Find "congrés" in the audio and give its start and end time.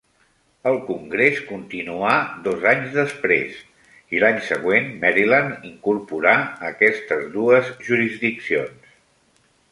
0.85-1.35